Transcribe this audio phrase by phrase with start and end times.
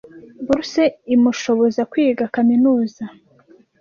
[0.45, 0.83] Bourse
[1.15, 3.03] imushoboza kwiga kaminuza.